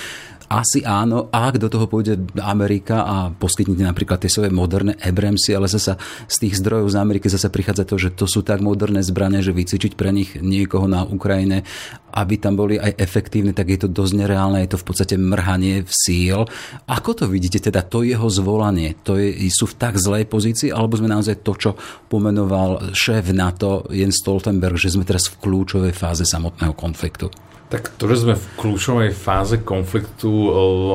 [0.48, 5.68] asi áno, ak do toho pôjde Amerika a poskytnete napríklad tie svoje moderné Abramsy, ale
[5.68, 6.00] zasa
[6.32, 9.52] z tých zdrojov z Ameriky zase prichádza to, že to sú tak moderné zbranie, že
[9.52, 11.68] vycvičiť pre nich niekoho na Ukrajine,
[12.16, 15.84] aby tam boli aj efektívne, tak je to dosť nereálne, je to v podstate mrhanie
[15.84, 16.40] v síl.
[16.88, 20.96] Ako to vidíte, teda to jeho zvolanie, to je, sú v tak zlej pozícii, alebo
[20.96, 21.72] sme naozaj to, čo
[22.08, 27.28] pomenoval šéf NATO Jens Stoltenberg, že sme teraz v kľúčovej fáze samotného konfliktu?
[27.68, 30.52] Tak to, že sme v kľúčovej fáze konfliktu, eh,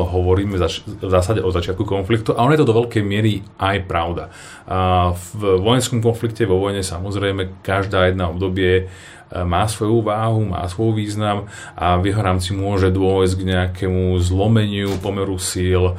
[0.08, 4.32] hovoríme v zásade o začiatku konfliktu a ono je to do veľkej miery aj pravda.
[4.64, 8.88] A v vojenskom konflikte, vo vojne samozrejme každá jedna obdobie
[9.32, 15.00] má svoju váhu, má svoj význam a v jeho rámci môže dôjsť k nejakému zlomeniu
[15.00, 15.96] pomeru síl,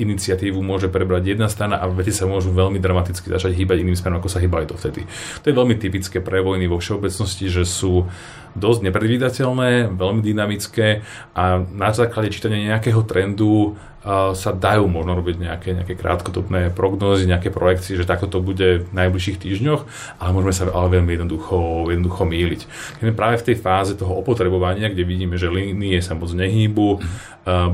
[0.00, 4.18] iniciatívu môže prebrať jedna strana a veci sa môžu veľmi dramaticky začať hýbať iným smerom,
[4.24, 5.04] ako sa hýbali to vtedy.
[5.44, 8.08] To je veľmi typické pre vojny vo všeobecnosti, že sú
[8.56, 11.06] dosť nepredvídateľné, veľmi dynamické
[11.38, 17.52] a na základe čítania nejakého trendu sa dajú možno robiť nejaké, nejaké krátkodobné prognózy, nejaké
[17.52, 19.82] projekcie, že takto to bude v najbližších týždňoch,
[20.16, 22.60] ale môžeme sa ale veľmi jednoducho, jednoducho míliť.
[22.96, 26.96] Keď práve v tej fáze toho opotrebovania, kde vidíme, že línie sa moc nehýbu,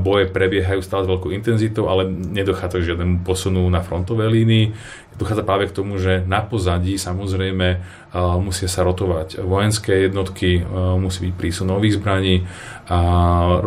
[0.03, 4.75] boje prebiehajú stále s veľkou intenzitou, ale nedochádza k žiadnemu posunu na frontovej línii,
[5.17, 10.95] dochádza práve k tomu, že na pozadí samozrejme uh, musia sa rotovať vojenské jednotky, uh,
[10.95, 12.45] musí byť prísun nových zbraní,
[12.87, 12.97] a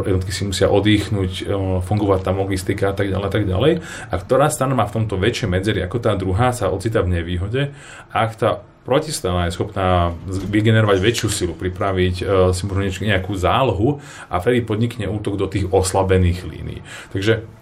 [0.06, 3.72] jednotky si musia oddychnúť, uh, fungovať tam logistika a tak ďalej a tak ďalej.
[4.08, 7.74] A ktorá strana má v tomto väčšie medzery ako tá druhá, sa ocita v nevýhode.
[8.14, 12.24] Ak tá protistrana je schopná vygenerovať väčšiu silu, pripraviť
[12.56, 16.80] si možno nejakú zálohu a vtedy podnikne útok do tých oslabených línií.
[17.12, 17.59] Takže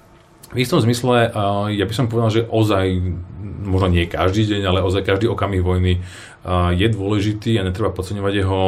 [0.52, 1.28] v istom zmysle,
[1.72, 2.86] ja by som povedal, že ozaj,
[3.68, 6.00] možno nie každý deň, ale ozaj každý okamih vojny
[6.72, 8.60] je dôležitý a netreba podceňovať jeho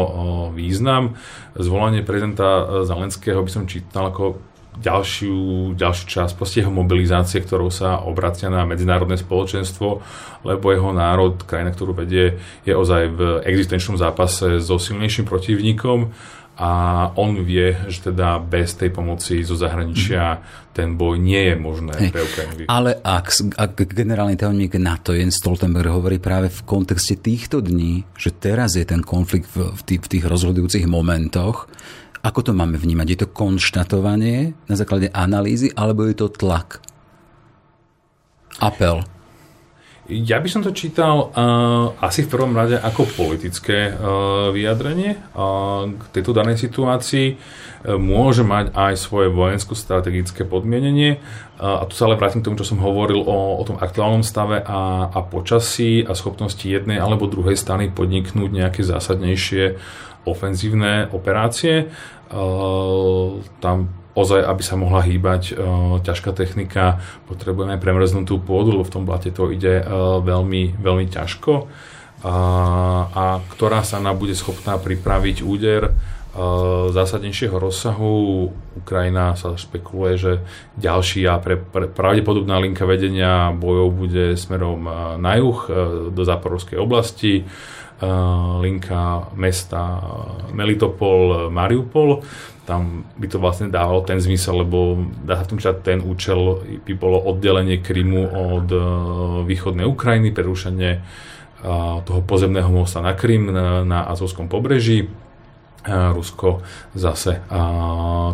[0.52, 1.16] význam.
[1.56, 4.44] Zvolanie prezidenta Zelenského by som čítal ako
[4.76, 10.04] ďalšiu, ďalšiu časť proste jeho mobilizácie, ktorou sa obracia na medzinárodné spoločenstvo,
[10.46, 16.12] lebo jeho národ, krajina, ktorú vedie, je ozaj v existenčnom zápase so silnejším protivníkom
[16.60, 16.70] a
[17.16, 20.44] on vie, že teda bez tej pomoci zo zahraničia
[20.76, 22.10] ten boj nie je možné hey.
[22.12, 22.68] pre Ukrajinu.
[22.68, 28.36] Ale ak, ak generálny tajomník NATO Jens Stoltenberg hovorí práve v kontexte týchto dní, že
[28.36, 31.64] teraz je ten konflikt v, v, tých, v tých rozhodujúcich momentoch,
[32.20, 33.06] ako to máme vnímať?
[33.08, 36.84] Je to konštatovanie na základe analýzy, alebo je to tlak?
[38.60, 39.00] Apel?
[40.10, 45.86] Ja by som to čítal uh, asi v prvom rade ako politické uh, vyjadrenie uh,
[45.86, 47.38] k tejto danej situácii.
[47.38, 51.22] Uh, môže mať aj svoje vojensko-strategické podmienenie.
[51.62, 54.26] Uh, a tu sa ale vrátim k tomu, čo som hovoril o, o tom aktuálnom
[54.26, 59.78] stave a, a počasí a schopnosti jednej alebo druhej strany podniknúť nejaké zásadnejšie
[60.26, 61.86] ofenzívne operácie.
[62.34, 65.56] Uh, tam ozaj, aby sa mohla hýbať uh,
[66.02, 71.70] ťažká technika, potrebujeme premrznutú pôdu, lebo v tom blate to ide uh, veľmi, veľmi ťažko.
[72.20, 72.36] A,
[73.08, 73.24] a
[73.56, 75.96] ktorá sa nám bude schopná pripraviť úder
[76.94, 78.52] zásadnejšieho rozsahu.
[78.78, 80.32] Ukrajina sa špekuluje, že
[80.78, 84.86] ďalší a pre, pre, pravdepodobná linka vedenia bojov bude smerom
[85.18, 85.58] na juh,
[86.14, 87.50] do záporovskej oblasti
[88.60, 90.00] linka mesta
[90.56, 92.24] Melitopol, Mariupol.
[92.64, 96.92] Tam by to vlastne dávalo ten zmysel, lebo dá sa v tom ten účel by
[96.96, 98.68] bolo oddelenie Krymu od
[99.44, 100.90] východnej Ukrajiny, prerušenie
[102.08, 105.12] toho pozemného mosta na Krym na, na Azovskom pobreží
[105.88, 106.60] Rusko
[106.92, 107.40] zase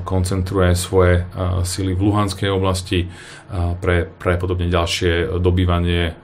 [0.03, 1.23] koncentruje svoje
[1.63, 3.07] sily v Luhanskej oblasti
[3.79, 6.19] pre pravdepodobne ďalšie dobývanie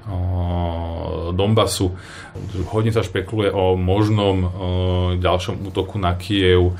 [1.31, 1.95] Donbasu.
[2.75, 4.37] Hodne sa špekuluje o možnom
[5.23, 6.75] ďalšom útoku na Kiev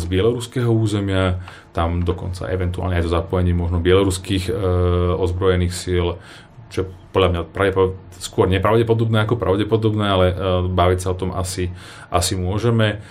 [0.00, 1.36] z bieloruského územia,
[1.76, 4.48] tam dokonca eventuálne aj to zapojenie možno bieloruských
[5.20, 6.16] ozbrojených síl,
[6.72, 7.40] čo podľa mňa
[8.16, 10.26] skôr nepravdepodobné ako pravdepodobné, ale
[10.72, 11.68] baviť sa o tom asi,
[12.08, 13.04] asi môžeme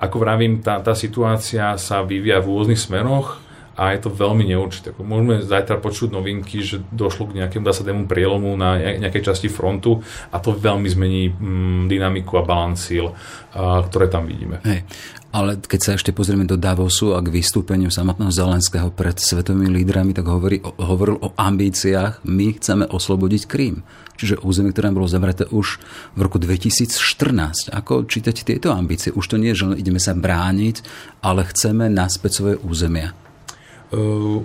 [0.00, 3.43] ako vravím, tá, tá situácia sa vyvíja v rôznych smeroch
[3.74, 4.94] a je to veľmi neurčité.
[4.96, 10.38] Môžeme zajtra počuť novinky, že došlo k nejakému zásadnému prielomu na nejakej časti frontu a
[10.38, 13.10] to veľmi zmení mm, dynamiku a balans síl,
[13.54, 14.62] ktoré tam vidíme.
[14.62, 14.86] Hej.
[15.34, 20.14] Ale keď sa ešte pozrieme do Davosu a k vystúpeniu samotného Zelenského pred svetovými lídrami,
[20.14, 23.82] tak hovorí, hovoril o ambíciách, my chceme oslobodiť Krím
[24.14, 25.82] čiže územie, ktoré bolo zavreté už
[26.14, 27.74] v roku 2014.
[27.74, 29.10] Ako čítať tieto ambície?
[29.10, 30.86] Už to nie je, že ideme sa brániť,
[31.22, 33.23] ale chceme naspäť svoje územia.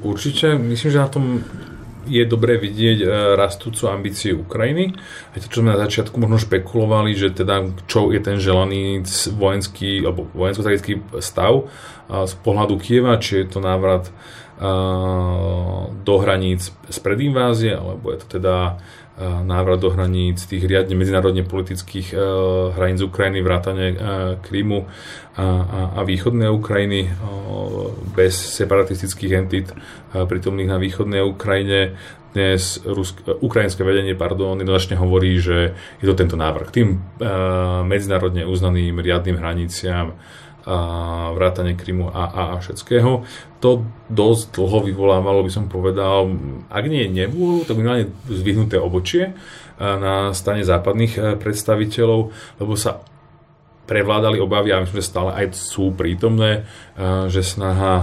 [0.03, 1.25] Určite, myslím, že na tom
[2.09, 3.07] je dobré vidieť e,
[3.37, 4.97] rastúcu ambíciu Ukrajiny.
[5.35, 9.05] Aj to, čo sme na začiatku možno špekulovali, že teda čo je ten želaný
[9.37, 10.65] vojenský alebo vojensko
[11.21, 11.69] stav
[12.09, 14.09] z pohľadu Kieva, či je to návrat
[16.03, 18.81] do hraníc spred invázie, alebo je to teda
[19.19, 22.15] návrat do hraníc tých riadne medzinárodne politických
[22.75, 23.85] hraníc Ukrajiny, vrátane
[24.39, 24.87] Krymu
[25.35, 27.11] a, a, a východnej Ukrajiny
[28.15, 29.75] bez separatistických entít
[30.15, 31.99] prítomných na východnej Ukrajine.
[32.29, 36.69] Dnes Rusk- ukrajinské vedenie pardon, jednoznačne hovorí, že je to tento návrh.
[36.69, 37.01] Tým
[37.89, 40.13] medzinárodne uznaným riadnym hraniciam
[40.65, 40.77] a
[41.35, 43.23] vrátane Krymu a, a, a všetkého.
[43.63, 43.69] To
[44.07, 46.31] dosť dlho vyvolávalo, by som povedal,
[46.67, 49.35] ak nie nevôľu, tak minimálne zvyhnuté obočie
[49.79, 52.99] na strane západných e, predstaviteľov, lebo sa
[53.87, 56.67] prevládali obavy, a myslím, že stále aj sú prítomné,
[56.99, 57.93] e, že snaha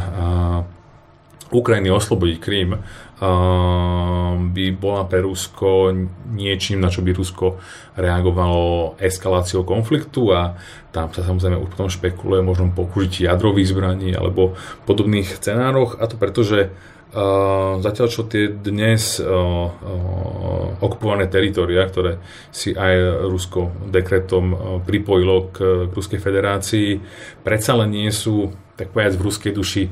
[1.52, 2.80] Ukrajiny oslobodiť Krím
[3.16, 5.88] by bola pre Rusko
[6.36, 7.56] niečím, na čo by Rusko
[7.96, 10.60] reagovalo eskaláciou konfliktu a
[10.92, 14.52] tam sa samozrejme už potom špekuluje možno použití jadrových zbraní alebo
[14.84, 15.96] podobných scenároch.
[15.96, 16.72] A to preto, že
[17.16, 24.58] Uh, zatiaľ čo tie dnes uh, uh, okupované teritoria, ktoré si aj Rusko dekretom uh,
[24.84, 25.56] pripojilo k,
[25.88, 27.00] k Ruskej federácii,
[27.40, 29.82] predsa len nie sú, tak povedať, v ruskej duši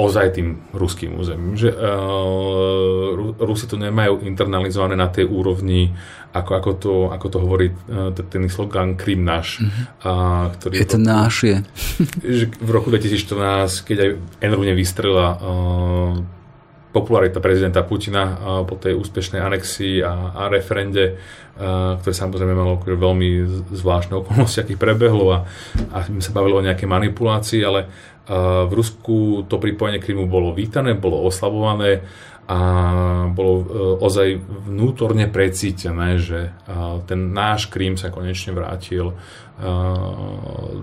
[0.00, 1.60] ozaj tým ruským územím.
[1.60, 5.92] Že, uh, Rusi to nemajú internalizované na tej úrovni,
[6.32, 9.60] ako, ako, to, ako to hovorí uh, ten slogan Krym náš.
[9.60, 9.84] Mm-hmm.
[10.00, 11.56] Uh, ktorý je to náš, je.
[12.66, 14.10] v roku 2014, keď aj
[14.40, 16.39] enormne vystrela uh,
[16.90, 18.34] popularita prezidenta Putina
[18.66, 21.14] po tej úspešnej anexii a, a referende,
[22.02, 25.38] ktoré samozrejme malo veľmi zvláštne okolnosti, akých prebehlo a,
[25.94, 27.86] a sa bavili o nejakej manipulácii, ale
[28.66, 32.02] v Rusku to pripojenie Krymu bolo vítané, bolo oslabované
[32.50, 32.58] a
[33.30, 33.64] bolo e,
[34.02, 34.28] ozaj
[34.66, 36.50] vnútorne precítené, že
[37.06, 39.14] ten náš Krím sa konečne vrátil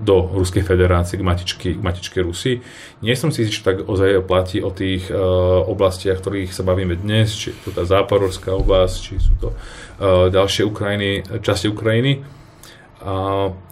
[0.05, 2.61] do Ruskej federácie k matičke, k matičke Rusy.
[3.01, 5.17] Nie som si že tak ozaj platí o tých e,
[5.65, 9.55] oblastiach, ktorých sa bavíme dnes, či je to tá zápororská oblasť, či sú to e,
[10.29, 12.37] ďalšie Ukrajiny, časti Ukrajiny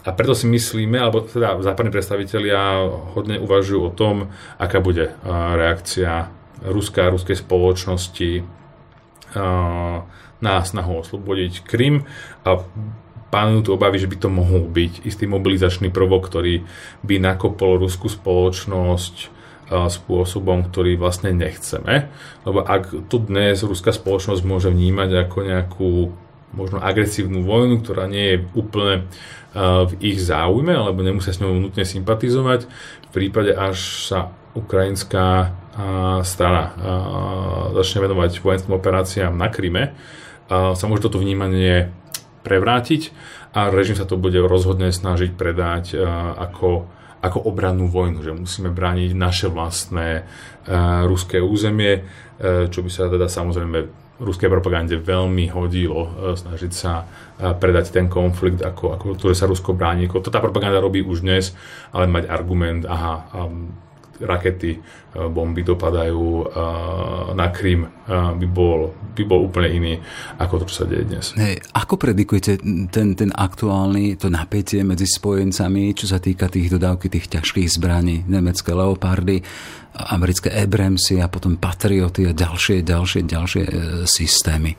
[0.06, 2.86] a preto si myslíme, alebo teda západní predstavitelia
[3.18, 4.30] hodne uvažujú o tom,
[4.62, 6.30] aká bude reakcia
[6.64, 8.46] Ruska a ruskej spoločnosti
[10.40, 12.08] na snahu oslobodiť Krym
[12.48, 12.64] a
[13.28, 16.64] pánujú tu obavy, že by to mohol byť istý mobilizačný prvok, ktorý
[17.04, 22.08] by nakopol ruskú spoločnosť spôsobom, ktorý vlastne nechceme.
[22.46, 25.92] Lebo ak tu dnes ruská spoločnosť môže vnímať ako nejakú
[26.56, 29.10] možno agresívnu vojnu, ktorá nie je úplne
[29.58, 32.70] v ich záujme, alebo nemusia s ňou nutne sympatizovať.
[32.70, 35.52] V prípade, až sa ukrajinská
[36.24, 36.64] strana
[37.76, 39.92] začne venovať vojenským operáciám na Kryme,
[40.50, 41.92] sa môže toto vnímanie
[42.48, 43.12] prevrátiť
[43.52, 46.00] a režim sa to bude rozhodne snažiť predať
[46.40, 46.88] ako,
[47.20, 50.24] ako obrannú vojnu, že musíme brániť naše vlastné
[51.04, 52.08] ruské územie,
[52.72, 57.04] čo by sa teda samozrejme ruskej propagande veľmi hodilo snažiť sa
[57.36, 60.08] predať ten konflikt, ako, ako to, že sa Rusko bráni.
[60.08, 61.52] To tá propaganda robí už dnes,
[61.92, 63.28] ale mať argument, aha,
[64.20, 64.80] rakety,
[65.16, 66.48] bomby dopadajú
[67.36, 69.94] na Krym, by bol, by bol úplne iný
[70.40, 71.26] ako to, čo sa deje dnes.
[71.36, 72.60] Hej, ako predikujete
[72.92, 78.24] ten, ten aktuálny, to napätie medzi spojencami, čo sa týka tých dodávky tých ťažkých zbraní,
[78.28, 79.44] nemecké Leopardy,
[80.12, 83.72] americké Abramsy a potom Patrioty a ďalšie, ďalšie, ďalšie e,
[84.04, 84.76] systémy?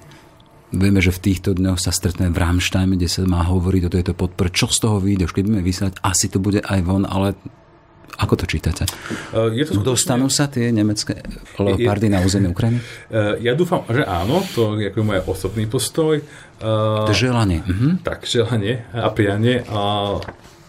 [0.76, 4.12] Vieme, že v týchto dňoch sa stretne v Ramstein, kde sa má hovoriť o tejto
[4.18, 4.50] podpore.
[4.50, 5.30] Čo z toho vyjde?
[5.30, 7.38] Už keď budeme vysielať, asi to bude aj von, ale
[8.16, 8.88] ako to čítate?
[9.32, 9.92] Uh, je to skutočne...
[9.92, 11.20] Dostanú sa tie nemecké
[11.60, 12.12] leopardy je...
[12.12, 12.80] na územie Ukrajiny?
[13.12, 16.20] Uh, ja dúfam, že áno, to je môj osobný postoj.
[16.58, 17.60] Uh, to želanie.
[17.62, 18.00] Uh-huh.
[18.00, 19.60] Tak, želanie a prianie.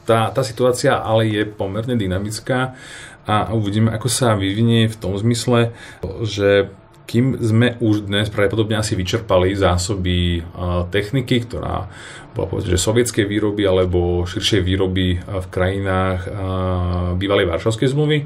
[0.08, 2.80] Tá, tá situácia ale je pomerne dynamická
[3.28, 5.76] a uvidíme, ako sa vyvinie v tom zmysle,
[6.24, 6.72] že
[7.08, 10.44] kým sme už dnes pravdepodobne asi vyčerpali zásoby
[10.92, 11.88] techniky, ktorá
[12.36, 16.28] bola povedzme, že sovietskej výroby alebo širšej výroby v krajinách
[17.16, 18.18] bývalej Varšavskej zmluvy,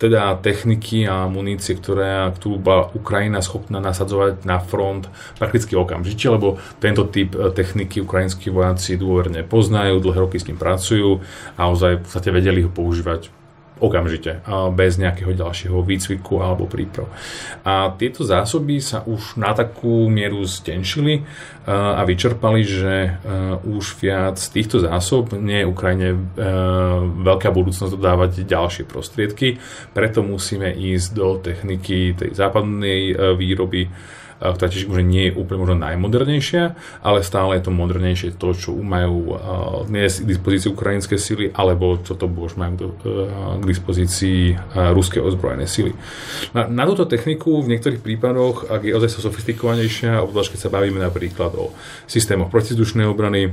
[0.00, 5.04] teda techniky a munície, ktoré tu bola Ukrajina schopná nasadzovať na front
[5.36, 10.56] prakticky okamžite, lebo tento typ e, techniky ukrajinskí vojaci dôverne poznajú, dlhé roky s ním
[10.56, 11.20] pracujú
[11.60, 13.39] a ozaj v podstate vedeli ho používať
[13.80, 14.44] okamžite,
[14.76, 17.08] bez nejakého ďalšieho výcviku alebo príprav.
[17.64, 21.24] A tieto zásoby sa už na takú mieru stenšili
[21.64, 23.16] a vyčerpali, že
[23.64, 26.08] už viac z týchto zásob nie je Ukrajine
[27.24, 29.56] veľká budúcnosť dodávať ďalšie prostriedky,
[29.96, 33.88] preto musíme ísť do techniky tej západnej výroby
[34.40, 36.74] ktorá tiež možno nie je úplne možno najmodernejšia,
[37.04, 39.36] ale stále je to modernejšie to, čo majú
[39.84, 42.88] dnes k dispozícii ukrajinské sily, alebo čo to už majú do,
[43.60, 44.56] k dispozícii
[44.96, 45.92] ruské ozbrojené sily.
[46.56, 50.96] Na, na túto techniku v niektorých prípadoch, ak je ozaj sofistikovanejšia, obzvlášť keď sa bavíme
[51.04, 51.76] napríklad o
[52.08, 53.52] systémoch protizdušnej obrany,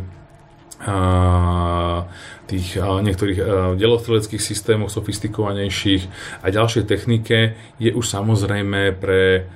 [0.78, 2.06] a
[2.46, 3.42] tých a niektorých
[3.82, 6.06] delostreleckých systémoch sofistikovanejších
[6.46, 9.50] a ďalšej technike je už samozrejme pre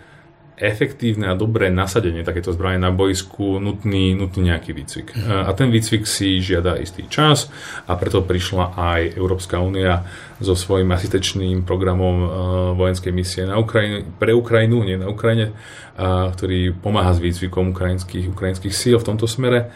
[0.62, 5.18] efektívne a dobré nasadenie takéto zbrane na boisku nutný, nutný nejaký výcvik.
[5.18, 5.50] Mhm.
[5.50, 7.50] A ten výcvik si žiada istý čas
[7.90, 10.06] a preto prišla aj Európska únia
[10.38, 12.30] so svojím asistečným programom uh,
[12.78, 18.30] vojenskej misie na Ukrajine, pre Ukrajinu, nie na Ukrajine, uh, ktorý pomáha s výcvikom ukrajinských,
[18.30, 19.74] ukrajinských síl v tomto smere.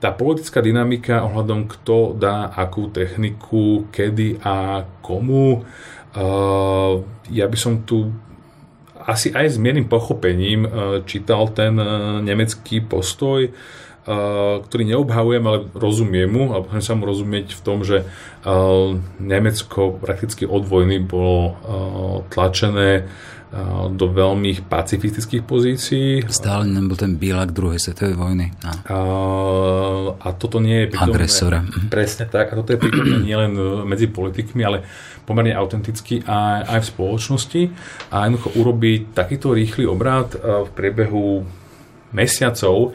[0.00, 5.68] Tá politická dynamika ohľadom kto dá akú techniku, kedy a komu,
[7.28, 8.08] ja by som tu
[9.04, 10.68] asi aj s miernym pochopením e,
[11.04, 11.84] čítal ten e,
[12.24, 13.50] nemecký postoj, e,
[14.64, 18.08] ktorý neobhavujem, ale rozumiem mu, alebo chcem sa mu rozumieť v tom, že
[19.16, 21.56] Nemecko prakticky od vojny bolo
[22.28, 23.08] tlačené
[23.94, 26.26] do veľmi pacifistických pozícií.
[26.26, 28.50] Stále nám bol ten bílak druhej svetovej vojny.
[28.66, 28.72] A,
[30.18, 31.14] a, toto nie je prítomné.
[31.14, 31.58] Agresora.
[31.62, 31.86] Mhm.
[31.86, 32.50] Presne tak.
[32.50, 33.54] A toto je prítomné nielen
[33.86, 34.82] medzi politikmi, ale
[35.22, 37.62] pomerne autenticky aj, aj v spoločnosti.
[38.10, 41.46] A jednoducho urobiť takýto rýchly obrad v priebehu
[42.14, 42.94] mesiacov.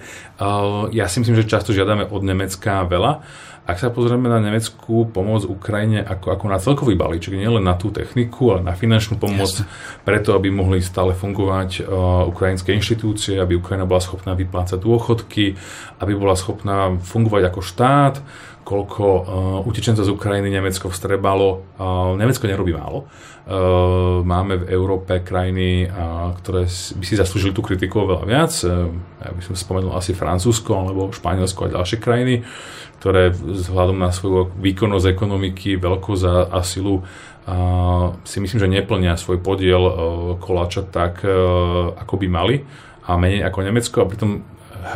[0.92, 3.24] Ja si myslím, že často žiadame od Nemecka veľa
[3.70, 7.94] ak sa pozrieme na nemeckú pomoc Ukrajine ako, ako na celkový balíček, nielen na tú
[7.94, 9.70] techniku, ale na finančnú pomoc, Jasne.
[10.02, 15.54] preto aby mohli stále fungovať uh, ukrajinské inštitúcie, aby Ukrajina bola schopná vyplácať dôchodky,
[16.02, 18.16] aby bola schopná fungovať ako štát,
[18.64, 19.24] koľko uh,
[19.66, 21.66] utečencov z Ukrajiny Nemecko vstrebalo.
[21.78, 23.10] Uh, Nemecko nerobí málo.
[23.50, 28.54] Uh, máme v Európe krajiny, uh, ktoré by si zaslúžili tú kritiku oveľa viac.
[28.62, 32.46] Uh, ja by som spomenul asi Francúzsko alebo Španielsko a ďalšie krajiny
[33.00, 37.00] ktoré vzhľadom na svoju výkonnosť ekonomiky, veľkosť a, a silu
[37.48, 37.56] a
[38.28, 39.94] si myslím, že neplnia svoj podiel uh,
[40.38, 42.56] koláča tak, uh, ako by mali
[43.08, 44.44] a menej ako Nemecko a pritom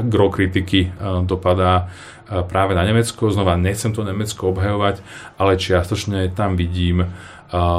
[0.05, 3.31] gro kritiky uh, dopadá uh, práve na Nemecko.
[3.31, 5.03] Znova nechcem to Nemecko obhajovať,
[5.35, 7.09] ale čiastočne tam vidím uh,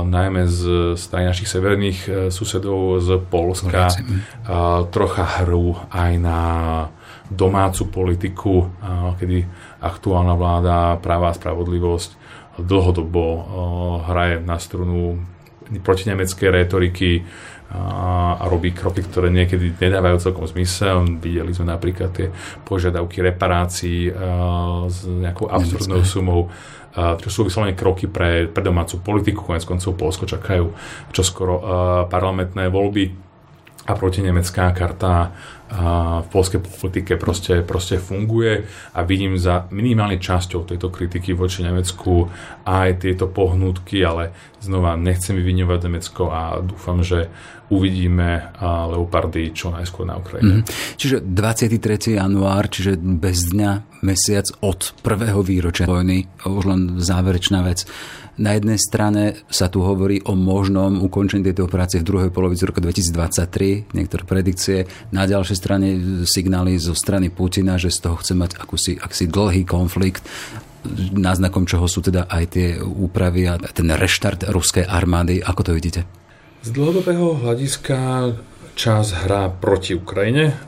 [0.04, 6.40] najmä z strany našich severných uh, susedov z Polska uh, trocha hru aj na
[7.32, 9.48] domácu politiku, uh, kedy
[9.80, 12.24] aktuálna vláda práva a spravodlivosť
[12.58, 13.42] dlhodobo eh,
[14.10, 15.18] hraje na strunu
[15.80, 17.24] protinemeckej retoriky
[17.72, 21.04] a, a robí kroky, ktoré niekedy nedávajú celkom zmysel.
[21.18, 22.28] Videli sme napríklad tie
[22.62, 26.52] požiadavky reparácií a, s nejakou absurdnou sumou
[26.94, 29.42] čo sú vyslovene kroky pre, pre domácu politiku.
[29.42, 30.70] Konec koncov Polsko čakajú
[31.10, 31.58] čoskoro
[32.06, 33.10] parlamentné voľby
[33.84, 40.92] a protinemecká karta v polskej politike proste, proste funguje a vidím za minimálne časťou tejto
[40.92, 42.28] kritiky voči Nemecku
[42.68, 44.30] aj tieto pohnútky, ale
[44.60, 47.32] znova nechcem vyviňovať Nemecko a dúfam, že
[47.72, 50.62] uvidíme Leopardy čo najskôr na Ukrajine.
[50.62, 51.00] Mm-hmm.
[51.00, 52.20] Čiže 23.
[52.20, 57.88] január, čiže bez dňa, mesiac od prvého výročia vojny, už len záverečná vec.
[58.34, 62.82] Na jednej strane sa tu hovorí o možnom ukončení tejto operácie v druhej polovici roku
[62.82, 64.90] 2023, niektoré predikcie.
[65.14, 65.22] Na
[65.54, 65.88] ďalšej strane
[66.26, 70.26] signály zo strany Putina, že z toho chce mať akúsi, akúsi dlhý konflikt
[71.14, 75.40] náznakom čoho sú teda aj tie úpravy a ten reštart ruskej armády.
[75.40, 76.04] Ako to vidíte?
[76.60, 78.32] Z dlhodobého hľadiska
[78.74, 80.58] čas hrá proti Ukrajine.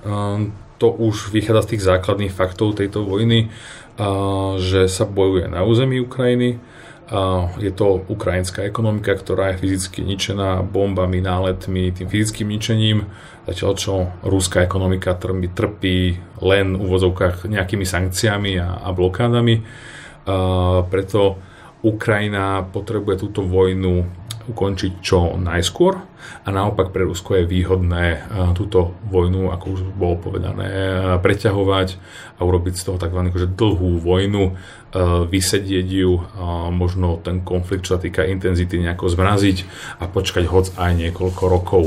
[0.79, 3.53] To už vychádza z tých základných faktov tejto vojny,
[4.61, 6.57] že sa bojuje na území Ukrajiny,
[7.63, 13.07] je to ukrajinská ekonomika, ktorá je fyzicky ničená bombami, náletmi, tým fyzickým ničením,
[13.47, 13.95] zatiaľ čo
[14.27, 15.99] ruská ekonomika trpí, trpí
[16.43, 19.63] len v uvozovkách nejakými sankciami a, a blokádami.
[20.91, 21.39] Preto
[21.87, 24.03] Ukrajina potrebuje túto vojnu
[24.47, 25.99] ukončiť čo najskôr
[26.47, 28.19] a naopak pre Rusko je výhodné e,
[28.55, 30.79] túto vojnu, ako už bolo povedané, e,
[31.23, 31.89] preťahovať
[32.39, 33.21] a urobiť z toho tzv.
[33.31, 34.53] Akože dlhú vojnu, e,
[35.27, 36.13] vysedieť ju,
[36.73, 39.67] možno ten konflikt, čo sa týka intenzity, nejako zmraziť
[40.03, 41.85] a počkať hoc aj niekoľko rokov,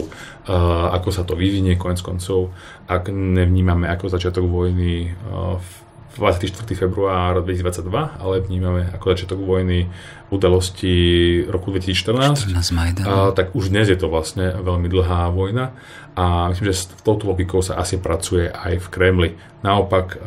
[0.90, 2.50] ako sa to vyvinie konec koncov,
[2.90, 5.14] ak nevnímame ako začiatok vojny
[5.62, 5.70] v
[6.20, 6.68] 24.
[6.76, 7.90] február 2022,
[8.20, 9.88] ale vnímame ako začiatok vojny
[10.30, 10.94] udalosti
[11.48, 12.52] roku 2014.
[12.52, 15.74] 14 a, tak už dnes je to vlastne veľmi dlhá vojna
[16.20, 19.30] a myslím, že s touto logikou sa asi pracuje aj v Kremli.
[19.64, 20.18] Naopak e,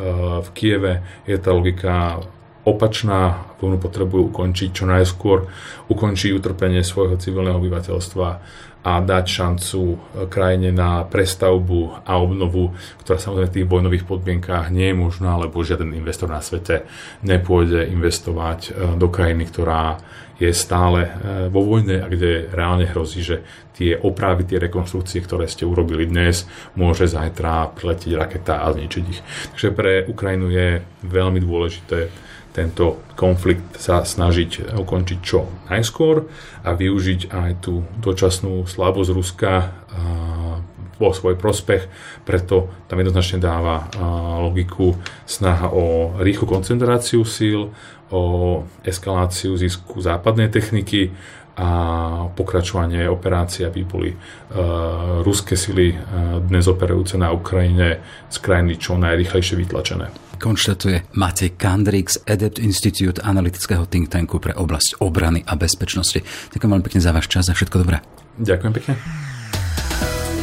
[0.40, 2.24] v Kieve je tá logika
[2.62, 5.50] opačná, vojnu potrebujú ukončiť čo najskôr,
[5.90, 8.26] ukončiť utrpenie svojho civilného obyvateľstva
[8.82, 12.74] a dať šancu e, krajine na prestavbu a obnovu,
[13.06, 16.82] ktorá samozrejme v tých vojnových podmienkách nie je možná, lebo žiaden investor na svete
[17.22, 20.02] nepôjde investovať e, do krajiny, ktorá
[20.42, 21.10] je stále e,
[21.54, 23.46] vo vojne a kde reálne hrozí, že
[23.78, 29.20] tie opravy, tie rekonstrukcie, ktoré ste urobili dnes, môže zajtra priletieť raketa a zničiť ich.
[29.54, 32.10] Takže pre Ukrajinu je veľmi dôležité
[32.52, 36.28] tento konflikt sa snažiť ukončiť čo najskôr
[36.62, 39.52] a využiť aj tú dočasnú slabosť Ruska
[41.00, 41.88] vo svoj prospech,
[42.22, 43.88] preto tam jednoznačne dáva
[44.38, 44.94] logiku
[45.26, 47.72] snaha o rýchlu koncentráciu síl,
[48.12, 48.22] o
[48.84, 51.10] eskaláciu zisku západnej techniky
[51.56, 51.68] a
[52.36, 54.12] pokračovanie operácií, aby boli
[55.24, 55.96] ruské sily
[56.44, 63.86] dnes operujúce na Ukrajine z krajiny čo najrychlejšie vytlačené konštatuje Matej Kandrix, Adept Institute analytického
[63.86, 66.18] think tanku pre oblasť obrany a bezpečnosti.
[66.50, 68.02] Ďakujem veľmi pekne za váš čas a všetko dobré.
[68.42, 68.98] Ďakujem pekne.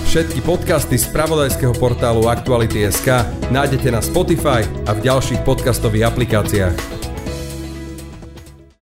[0.10, 6.99] Všetky podcasty z pravodajského portálu Aktuality.sk nájdete na Spotify a v ďalších podcastových aplikáciách.